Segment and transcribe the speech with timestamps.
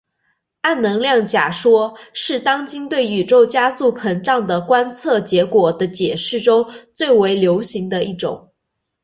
[0.61, 8.51] 暗能量假说是当今对宇宙加速膨胀的观测结果的解释中最为流行的一种。